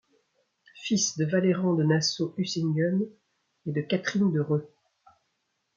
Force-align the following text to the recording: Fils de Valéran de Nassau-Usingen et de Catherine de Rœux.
Fils 0.73 1.15
de 1.19 1.25
Valéran 1.25 1.75
de 1.75 1.83
Nassau-Usingen 1.83 3.03
et 3.67 3.71
de 3.71 3.81
Catherine 3.81 4.31
de 4.31 4.39
Rœux. 4.39 4.67